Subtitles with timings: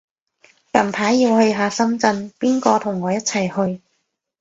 [0.73, 3.83] 近排要去下深圳，邊個同我一齊去